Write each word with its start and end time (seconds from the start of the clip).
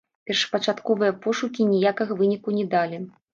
Першапачатковыя 0.27 1.13
пошукі 1.25 1.67
ніякага 1.73 2.19
выніку 2.23 2.57
не 2.57 2.65
далі. 2.73 3.03